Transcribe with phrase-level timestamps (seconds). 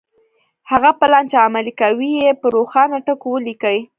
[0.71, 3.79] هغه پلان چې عملي کوئ يې په روښانه ټکو وليکئ.